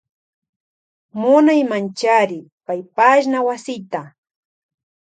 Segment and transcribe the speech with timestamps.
[1.19, 4.01] Munaymanchari paypashna wasita.